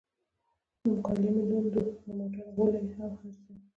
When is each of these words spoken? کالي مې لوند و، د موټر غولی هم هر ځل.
کالي 1.05 1.29
مې 1.35 1.43
لوند 1.49 1.71
و، 1.73 1.77
د 2.03 2.05
موټر 2.17 2.45
غولی 2.55 2.77
هم 2.97 3.11
هر 3.19 3.21
ځل. 3.41 3.55